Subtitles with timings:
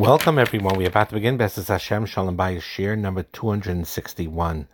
[0.00, 0.78] Welcome, everyone.
[0.78, 4.66] We're about to begin Besses Hashem Shalom Bayis Shiur number 261.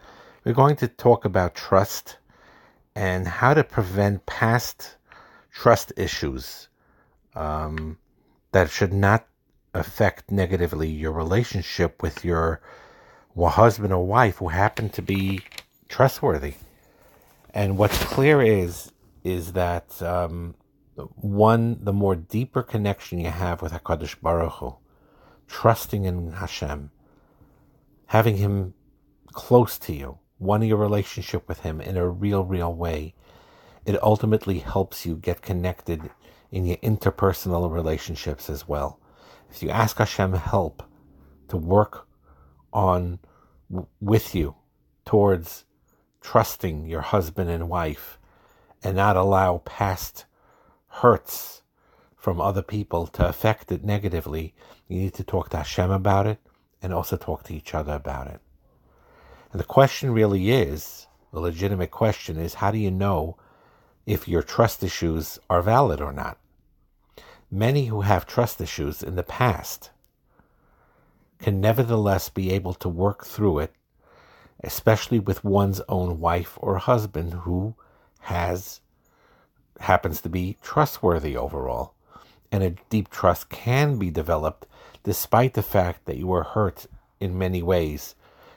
[0.44, 2.18] We're going to talk about trust
[2.94, 4.94] and how to prevent past
[5.50, 6.68] trust issues
[7.34, 7.98] um,
[8.52, 9.26] that should not
[9.74, 12.60] affect negatively your relationship with your
[13.36, 15.40] husband or wife who happen to be
[15.88, 16.54] trustworthy.
[17.52, 18.92] And what's clear is
[19.24, 20.54] is that um,
[21.16, 24.76] one, the more deeper connection you have with Hakadosh Baruch Hu,
[25.48, 26.90] trusting in Hashem,
[28.06, 28.74] having Him
[29.32, 33.14] close to you, wanting a relationship with Him in a real, real way,
[33.84, 36.10] it ultimately helps you get connected
[36.50, 39.00] in your interpersonal relationships as well.
[39.50, 40.82] If you ask Hashem help
[41.48, 42.06] to work
[42.72, 43.18] on
[44.00, 44.56] with you
[45.04, 45.64] towards
[46.20, 48.18] trusting your husband and wife
[48.82, 50.24] and not allow past
[50.88, 51.62] hurts
[52.26, 54.52] from other people to affect it negatively,
[54.88, 56.40] you need to talk to Hashem about it
[56.82, 58.40] and also talk to each other about it.
[59.52, 63.36] And the question really is the legitimate question is how do you know
[64.06, 66.36] if your trust issues are valid or not?
[67.48, 69.90] Many who have trust issues in the past
[71.38, 73.72] can nevertheless be able to work through it,
[74.64, 77.76] especially with one's own wife or husband who
[78.22, 78.80] has
[79.78, 81.92] happens to be trustworthy overall
[82.56, 84.66] and a deep trust can be developed
[85.04, 86.86] despite the fact that you were hurt
[87.20, 88.14] in many ways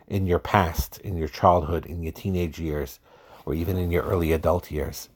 [0.07, 2.99] in your past, in your childhood, in your teenage years,
[3.45, 5.09] or even in your early adult years.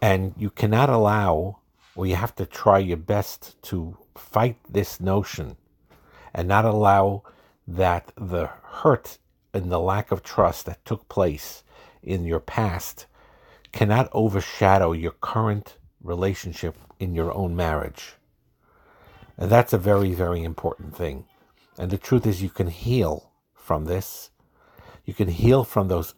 [0.00, 1.58] And you cannot allow,
[1.94, 5.56] or you have to try your best to fight this notion
[6.32, 7.22] and not allow
[7.66, 9.18] that the hurt
[9.52, 11.64] and the lack of trust that took place
[12.02, 13.06] in your past
[13.72, 18.14] cannot overshadow your current relationship in your own marriage.
[19.36, 21.26] And that's a very, very important thing.
[21.78, 24.30] And the truth is, you can heal from this.
[25.04, 26.14] You can heal from those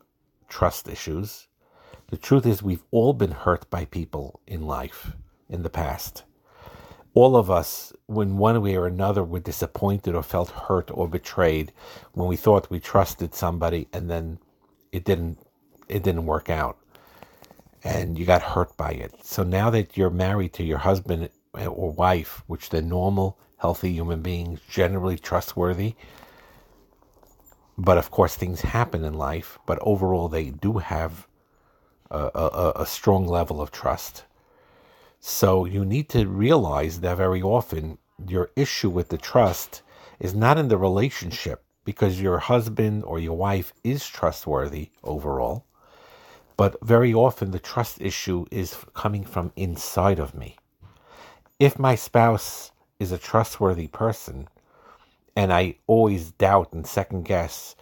[0.49, 1.49] trust issues.
[2.11, 5.13] The truth is, we've all been hurt by people in life
[5.49, 6.25] in the past.
[7.13, 11.73] All of us, when one way or another, were disappointed or felt hurt or betrayed
[12.13, 14.39] when we thought we trusted somebody and then
[14.93, 15.39] it didn't
[15.89, 16.79] it didn't work out
[17.83, 19.15] and you got hurt by it.
[19.25, 23.93] So now that you're married to your husband eh, or wife, which they're normal, healthy
[23.93, 25.95] human beings, generally trustworthy,
[27.79, 31.27] but of course things happen in life, but overall they do have
[32.11, 34.25] a, a, a strong level of trust.
[35.21, 39.83] So you need to realize that very often your issue with the trust
[40.19, 45.65] is not in the relationship because your husband or your wife is trustworthy overall
[46.61, 50.59] but very often the trust issue is coming from inside of me.
[51.59, 54.47] If my spouse is a trustworthy person
[55.35, 57.77] and I always doubt and second guess,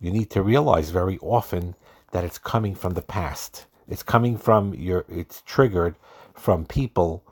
[0.00, 1.76] you need to realize very often
[2.10, 3.66] that it's coming from the past.
[3.86, 5.94] It's coming from your, it's triggered
[6.34, 7.22] from people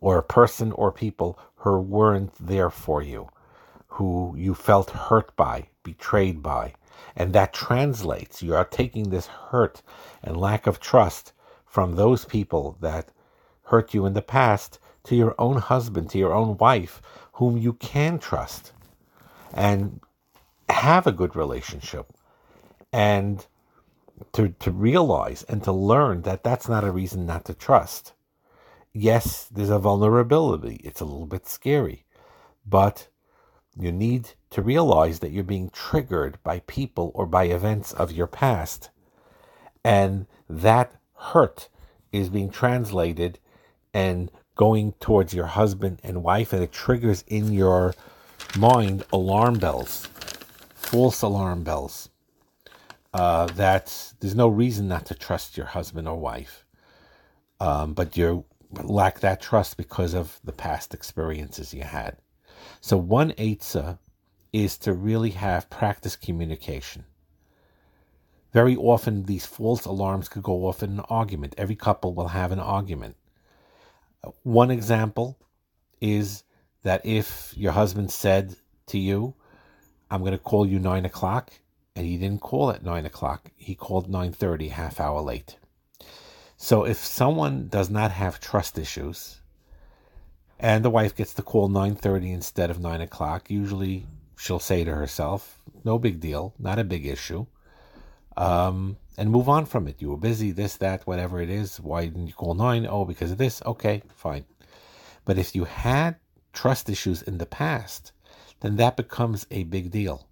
[0.00, 3.28] or a person or people who weren't there for you,
[3.86, 6.74] who you felt hurt by, betrayed by,
[7.16, 8.42] and that translates.
[8.42, 9.82] You are taking this hurt
[10.22, 11.32] and lack of trust
[11.66, 13.10] from those people that
[13.64, 17.02] hurt you in the past to your own husband, to your own wife,
[17.34, 18.72] whom you can trust
[19.54, 20.00] and
[20.68, 22.12] have a good relationship.
[22.92, 23.46] And
[24.32, 28.12] to, to realize and to learn that that's not a reason not to trust.
[28.92, 30.80] Yes, there's a vulnerability.
[30.82, 32.04] It's a little bit scary.
[32.66, 33.08] But
[33.78, 38.26] you need to realize that you're being triggered by people or by events of your
[38.26, 38.90] past.
[39.84, 41.68] And that hurt
[42.12, 43.38] is being translated
[43.94, 47.94] and going towards your husband and wife, and it triggers in your
[48.56, 50.06] mind alarm bells,
[50.74, 52.10] false alarm bells.
[53.14, 56.66] Uh, that there's no reason not to trust your husband or wife,
[57.58, 58.44] um, but you
[58.82, 62.16] lack that trust because of the past experiences you had.
[62.80, 63.98] So one eitzah
[64.52, 67.04] is to really have practice communication.
[68.52, 71.54] Very often, these false alarms could go off in an argument.
[71.58, 73.16] Every couple will have an argument.
[74.42, 75.38] One example
[76.00, 76.44] is
[76.82, 78.56] that if your husband said
[78.86, 79.34] to you,
[80.10, 81.52] I'm going to call you 9 o'clock,
[81.94, 85.56] and he didn't call at 9 o'clock, he called 9.30, half hour late.
[86.56, 89.40] So if someone does not have trust issues,
[90.60, 94.06] and the wife gets the call 9.30 instead of 9 o'clock usually
[94.36, 97.46] she'll say to herself no big deal not a big issue
[98.36, 102.04] um, and move on from it you were busy this that whatever it is why
[102.04, 104.44] didn't you call 9 oh because of this okay fine
[105.28, 106.16] but if you had
[106.54, 108.12] trust issues in the past,
[108.60, 110.26] then that becomes a big deal.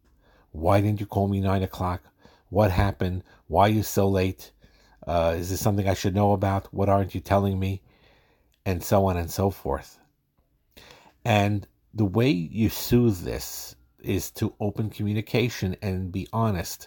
[0.52, 2.02] Why didn't you call me nine o'clock?
[2.48, 3.22] What happened?
[3.46, 4.52] Why are you so late?
[5.06, 6.72] Uh, is this something I should know about?
[6.72, 7.82] What aren't you telling me?
[8.64, 9.98] And so on and so forth.
[11.26, 16.86] And the way you soothe this is to open communication and be honest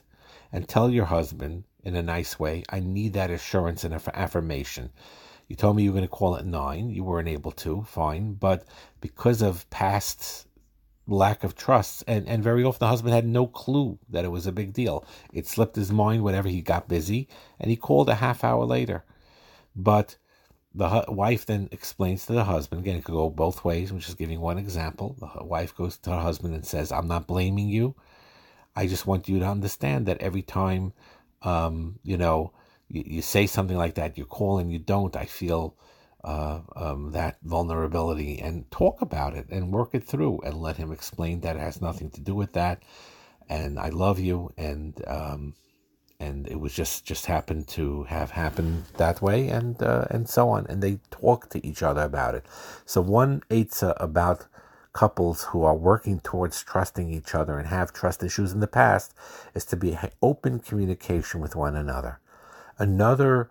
[0.53, 4.91] and tell your husband in a nice way, I need that assurance and affirmation.
[5.49, 6.89] You told me you were going to call at nine.
[6.89, 8.35] You weren't able to, fine.
[8.35, 8.63] But
[9.01, 10.47] because of past
[11.05, 14.47] lack of trust, and, and very often the husband had no clue that it was
[14.47, 15.03] a big deal.
[15.33, 17.27] It slipped his mind whenever he got busy,
[17.59, 19.03] and he called a half hour later.
[19.75, 20.15] But
[20.79, 23.91] the hu- wife then explains to the husband, again, it could go both ways.
[23.91, 25.17] I'm just giving one example.
[25.19, 27.95] The wife goes to her husband and says, I'm not blaming you.
[28.77, 30.93] I just want you to understand that every time,
[31.41, 32.53] um, you know,
[32.87, 35.75] you, you say something like that, you call and you don't, I feel
[36.23, 40.93] uh, um, that vulnerability and talk about it and work it through and let him
[40.93, 42.83] explain that it has nothing to do with that.
[43.49, 44.53] And I love you.
[44.57, 45.55] And, um,
[46.19, 50.49] and it was just, just happened to have happened that way and, uh, and so
[50.49, 50.65] on.
[50.67, 52.45] And they talk to each other about it.
[52.85, 54.47] So one eitzah about
[54.91, 59.13] couples who are working towards trusting each other and have trust issues in the past
[59.55, 62.19] is to be open communication with one another.
[62.77, 63.49] Another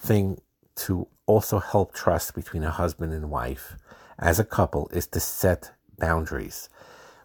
[0.00, 0.40] thing
[0.76, 3.76] to also help trust between a husband and wife
[4.18, 6.68] as a couple is to set boundaries.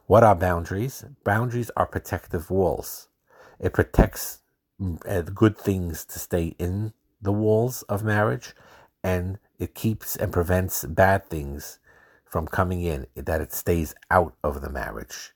[0.07, 1.03] What are boundaries?
[1.23, 3.07] Boundaries are protective walls.
[3.59, 4.44] It protects uh,
[4.79, 8.53] good things to stay in the walls of marriage
[9.03, 11.79] and it keeps and prevents bad things
[12.25, 15.31] from coming in, that it stays out of the marriage.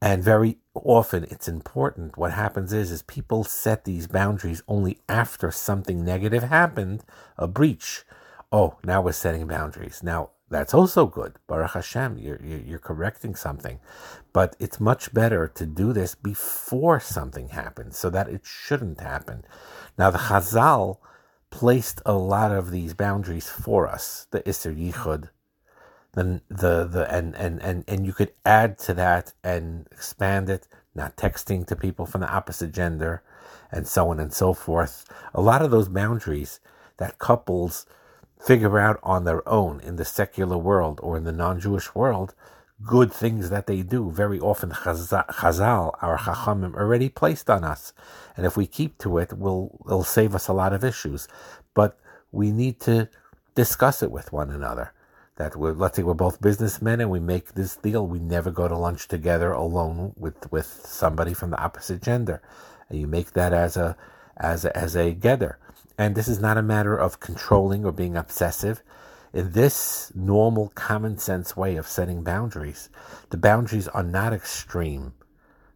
[0.00, 2.16] And very often it's important.
[2.16, 7.04] What happens is, is people set these boundaries only after something negative happened,
[7.36, 8.04] a breach.
[8.52, 10.02] Oh, now we're setting boundaries.
[10.02, 11.34] Now that's also good.
[11.46, 13.80] Baruch Hashem, you're, you're correcting something.
[14.32, 19.44] But it's much better to do this before something happens so that it shouldn't happen.
[19.98, 20.98] Now the Chazal
[21.50, 24.26] placed a lot of these boundaries for us.
[24.30, 25.28] The Isser Yichud,
[26.12, 30.66] the the the and and and and you could add to that and expand it
[30.94, 33.22] not texting to people from the opposite gender
[33.70, 35.04] and so on and so forth
[35.34, 36.60] a lot of those boundaries
[36.96, 37.86] that couples
[38.40, 42.34] figure out on their own in the secular world or in the non-jewish world
[42.84, 44.10] good things that they do.
[44.10, 47.92] Very often chazal our chachamim already placed on us.
[48.36, 51.28] And if we keep to it will it'll save us a lot of issues.
[51.74, 51.98] But
[52.30, 53.08] we need to
[53.54, 54.92] discuss it with one another.
[55.36, 58.06] That we're let's say we're both businessmen and we make this deal.
[58.06, 62.42] We never go to lunch together alone with with somebody from the opposite gender.
[62.88, 63.96] And you make that as a
[64.36, 65.56] as a, as a geder
[65.98, 68.82] and this is not a matter of controlling or being obsessive.
[69.34, 72.88] In this normal common sense way of setting boundaries
[73.28, 75.12] the boundaries are not extreme.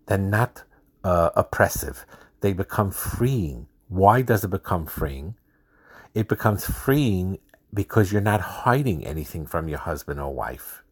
[0.06, 0.62] They're not
[1.04, 2.06] uh, oppressive.
[2.40, 3.66] They become freeing.
[3.88, 5.34] Why does it become freeing?
[6.14, 7.38] It becomes freeing
[7.74, 10.82] because you're not hiding anything from your husband or wife.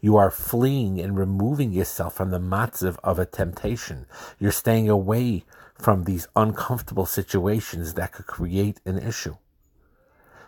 [0.00, 4.06] You are fleeing and removing yourself from the matzav of a temptation.
[4.38, 5.44] You're staying away
[5.74, 9.36] from these uncomfortable situations that could create an issue.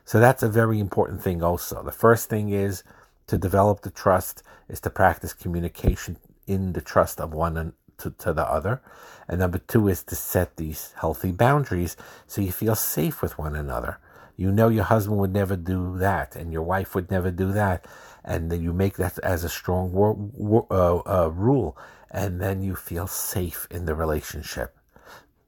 [0.05, 1.82] So that's a very important thing also.
[1.82, 2.84] The first thing is
[3.26, 6.17] to develop the trust is to practice communication
[6.47, 8.80] in the trust of one to, to the other.
[9.28, 13.56] And number two is to set these healthy boundaries so you feel safe with one
[13.56, 13.99] another
[14.37, 17.87] you know your husband would never do that, and your wife would never do that,
[18.25, 21.76] and then you make that as a strong wor- wor- uh, uh, rule,
[22.11, 24.76] and then you feel safe in the relationship.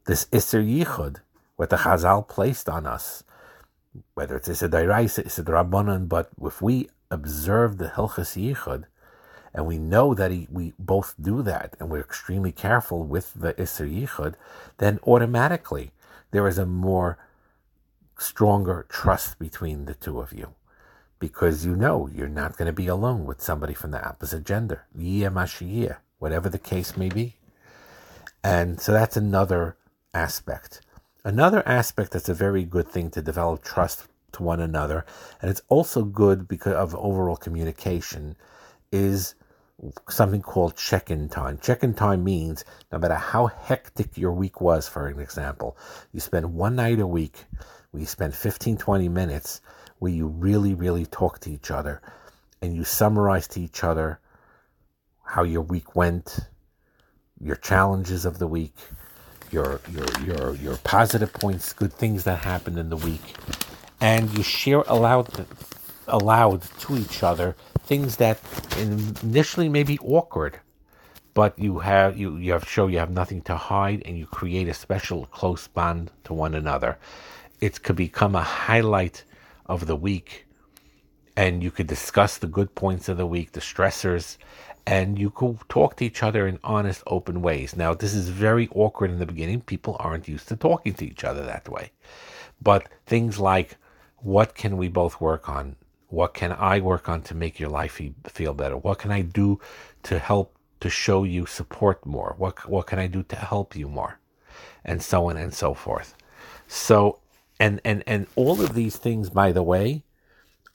[0.09, 1.17] This Isser Yichud,
[1.57, 3.25] what the Chazal placed on us,
[4.15, 8.85] whether it's Isser D'oraisa, Isser Rabbanon, but if we observe the Hilchas Yichud,
[9.53, 13.53] and we know that he, we both do that, and we're extremely careful with the
[13.53, 14.33] Isser Yichud,
[14.79, 15.91] then automatically
[16.31, 17.19] there is a more
[18.19, 20.55] stronger trust between the two of you
[21.19, 24.87] because you know you're not going to be alone with somebody from the opposite gender.
[26.19, 27.37] Whatever the case may be.
[28.43, 29.77] And so that's another
[30.15, 30.81] aspect.
[31.25, 35.05] Another aspect that's a very good thing to develop trust to one another,
[35.41, 38.37] and it's also good because of overall communication,
[38.93, 39.35] is
[40.09, 41.59] something called check-in time.
[41.59, 45.77] Check-in time means no matter how hectic your week was, for an example,
[46.12, 47.45] you spend one night a week
[47.91, 49.61] where you spend 15, 20 minutes
[49.99, 52.00] where you really, really talk to each other
[52.61, 54.21] and you summarize to each other
[55.25, 56.41] how your week went,
[57.41, 58.77] your challenges of the week,
[59.52, 63.37] your your your your positive points, good things that happened in the week,
[64.00, 65.47] and you share aloud
[66.09, 68.38] aloud to each other things that
[68.78, 70.61] initially may be awkward,
[71.35, 74.69] but you have you you have show you have nothing to hide, and you create
[74.69, 76.99] a special close bond to one another.
[77.61, 79.25] It could become a highlight
[79.67, 80.47] of the week,
[81.38, 84.38] and you could discuss the good points of the week, the stressors,
[84.88, 87.76] and you could talk to each other in honest, open ways.
[87.76, 89.61] Now, this is very awkward in the beginning.
[89.61, 91.92] People aren't used to talking to each other that way.
[92.61, 93.76] But things like,
[94.16, 95.76] what can we both work on?
[96.09, 98.76] What can I work on to make your life feel better?
[98.76, 99.61] What can I do
[100.02, 102.35] to help to show you support more?
[102.37, 104.18] What what can I do to help you more?
[104.85, 106.14] And so on and so forth.
[106.66, 107.21] So
[107.61, 110.02] and and and all of these things by the way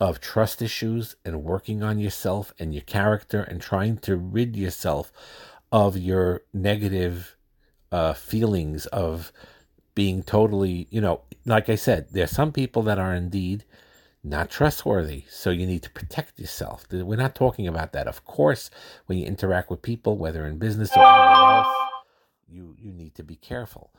[0.03, 5.13] of trust issues and working on yourself and your character and trying to rid yourself
[5.71, 7.37] of your negative
[7.89, 9.31] uh, feelings of
[9.95, 13.63] being totally, you know, like I said, there are some people that are indeed
[14.25, 15.23] not trustworthy.
[15.29, 16.85] So you need to protect yourself.
[16.91, 18.05] We're not talking about that.
[18.05, 18.69] Of course,
[19.05, 21.77] when you interact with people, whether in business or anything else,
[22.49, 23.89] you, you need to be careful.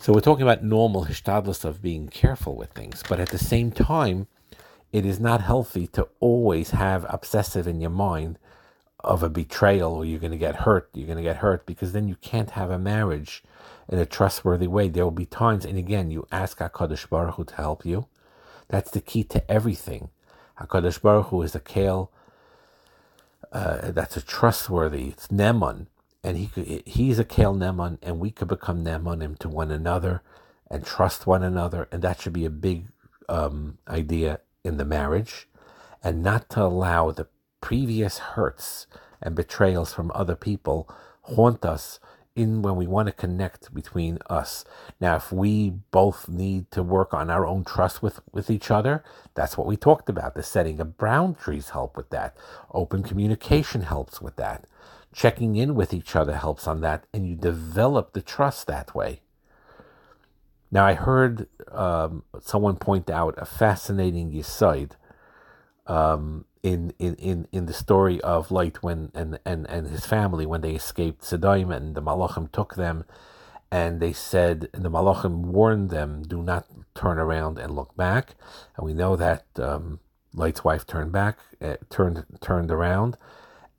[0.00, 3.02] So we're talking about normal hishtadlus of being careful with things.
[3.06, 4.28] But at the same time,
[4.94, 8.38] it is not healthy to always have obsessive in your mind
[9.00, 11.92] of a betrayal or you're going to get hurt, you're going to get hurt because
[11.92, 13.42] then you can't have a marriage
[13.88, 14.88] in a trustworthy way.
[14.88, 18.06] There will be times, and again, you ask HaKadosh Baruch Hu to help you
[18.68, 20.10] that's the key to everything.
[20.60, 22.10] Hakadosh Baruch Hu is a kale.
[23.52, 25.08] Uh, that's a trustworthy.
[25.08, 25.86] It's Neman,
[26.22, 30.22] and he he's a kale Neman, and we could become Nemanim to one another
[30.70, 32.86] and trust one another, and that should be a big
[33.28, 35.48] um, idea in the marriage,
[36.02, 37.28] and not to allow the
[37.60, 38.86] previous hurts
[39.22, 40.88] and betrayals from other people
[41.22, 42.00] haunt us
[42.36, 44.64] in when we want to connect between us.
[45.00, 49.04] Now, if we both need to work on our own trust with, with each other,
[49.34, 50.34] that's what we talked about.
[50.34, 52.36] The setting of boundaries help with that.
[52.72, 54.66] Open communication helps with that.
[55.14, 59.20] Checking in with each other helps on that, and you develop the trust that way.
[60.74, 64.90] Now, I heard um, someone point out a fascinating yesod
[65.86, 70.46] um, in, in, in, in the story of Lot when and, and, and his family
[70.46, 73.04] when they escaped Sodom and the Malachim took them
[73.70, 76.66] and they said the Malachim warned them do not
[76.96, 78.34] turn around and look back.
[78.76, 80.00] And we know that um,
[80.34, 83.16] Lot's wife turned back uh, turned turned around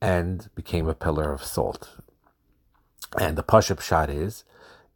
[0.02, 1.90] and became a pillar of salt.
[3.20, 4.46] And the pashut pshat is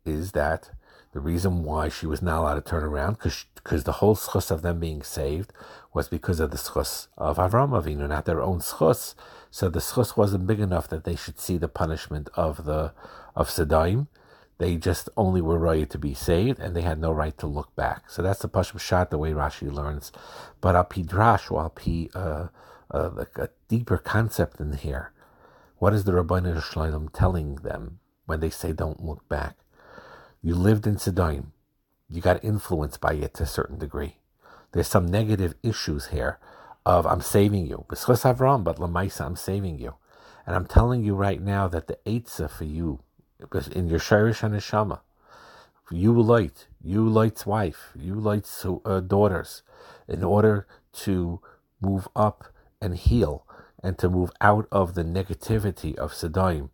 [0.05, 0.71] is that
[1.11, 4.61] the reason why she was not allowed to turn around because the whole schus of
[4.61, 5.51] them being saved
[5.93, 9.15] was because of the schus of Avram Avinu, not their own schus.
[9.49, 12.93] So the schus wasn't big enough that they should see the punishment of the
[13.35, 14.07] of Sodom.
[14.59, 17.73] They just only were right to be saved, and they had no right to look
[17.75, 18.09] back.
[18.09, 20.11] So that's the pashut pshat, the way Rashi learns.
[20.61, 21.73] But al pidrash, or al
[22.13, 22.47] uh,
[22.91, 25.11] uh, like a deeper concept in here.
[25.77, 29.55] What is the Rabbeinu Shalom telling them when they say don't look back?
[30.41, 31.51] You lived in Sodom.
[32.09, 34.17] You got influenced by it to a certain degree.
[34.71, 36.39] There's some negative issues here
[36.85, 37.85] of I'm saving you.
[37.89, 39.95] Avram, but Lamaisa, I'm saving you.
[40.45, 42.99] And I'm telling you right now that the Eitzah for you,
[43.71, 45.01] in your Shirish and Neshama,
[45.91, 49.63] you Lot, you Lot's wife, you Lot's uh, daughters,
[50.07, 51.41] in order to
[51.81, 52.45] move up
[52.81, 53.45] and heal
[53.83, 56.69] and to move out of the negativity of Sodom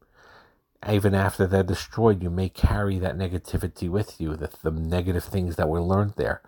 [0.90, 5.56] even after they're destroyed, you may carry that negativity with you, the, the negative things
[5.56, 6.42] that were learned there.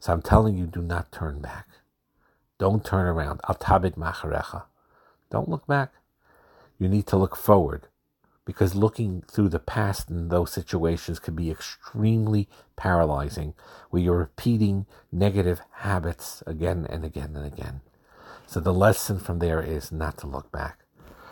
[0.00, 1.68] So I'm telling you, do not turn back.
[2.58, 3.40] Don't turn around.
[3.48, 4.64] Al macharecha.
[5.30, 5.92] Don't look back.
[6.78, 7.88] You need to look forward
[8.44, 13.54] because looking through the past in those situations can be extremely paralyzing
[13.90, 17.80] where you're repeating negative habits again and again and again.
[18.46, 20.80] So the lesson from there is not to look back.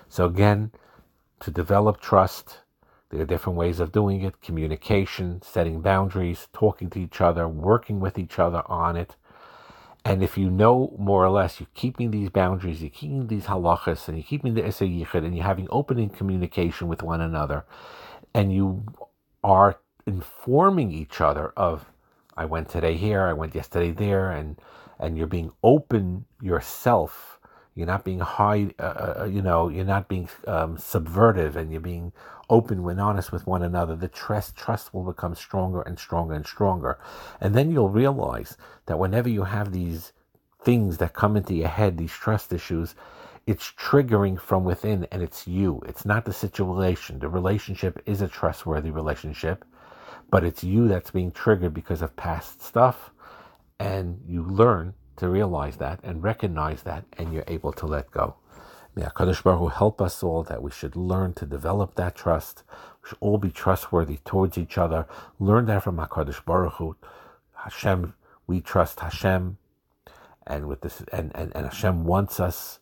[0.09, 0.73] So again,
[1.42, 2.61] to develop trust.
[3.11, 8.00] There are different ways of doing it communication, setting boundaries, talking to each other, working
[8.00, 9.16] with each other on it.
[10.04, 14.08] And if you know more or less, you're keeping these boundaries, you're keeping these halachas,
[14.08, 17.64] and you're keeping the Isser Yichud, and you're having opening communication with one another,
[18.34, 18.84] and you
[19.44, 21.87] are informing each other of,
[22.37, 24.58] I went today here, I went yesterday there, and
[24.99, 27.40] and you're being open yourself
[27.74, 31.72] you're not being high, uh, uh, uh, you know, you're not being um, subvertive and
[31.72, 32.12] you're being
[32.50, 33.96] open and honest with one another.
[33.96, 36.98] The trust, trust will become stronger and stronger and stronger.
[37.40, 40.12] And then you'll realize that whenever you have these
[40.60, 42.94] things that come into your head, these trust issues,
[43.46, 45.82] it's triggering from within and it's you.
[45.86, 47.18] It's not the situation.
[47.18, 49.64] The relationship is a trustworthy relationship,
[50.30, 53.10] but it's you that's being triggered because of past stuff.
[53.80, 58.37] And you learn to realize that and recognize that, and you're able to let go.
[58.95, 62.62] May HaKadosh Baruch Hu help us all that we should learn to develop that trust.
[63.02, 65.07] We should all be trustworthy towards each other.
[65.38, 66.97] Learn that from HaKadosh Baruch Hu.
[67.54, 68.14] Hashem,
[68.47, 69.57] we trust Hashem,
[70.47, 72.81] and with this, and, and, and Hashem wants us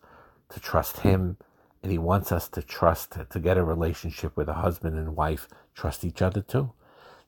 [0.48, 1.36] to trust Him,
[1.82, 5.48] and He wants us to trust to get a relationship with a husband and wife.
[5.74, 6.72] Trust each other too.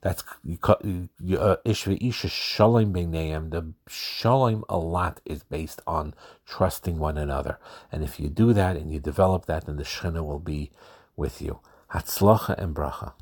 [0.03, 0.23] That's
[0.63, 3.51] uh, Isha Shalom Beineim.
[3.51, 6.15] The Shalom a lot is based on
[6.47, 7.59] trusting one another.
[7.91, 10.71] And if you do that and you develop that, then the Shekhinah will be
[11.17, 11.61] with you.
[11.93, 13.13] Hatzlacha and bracha.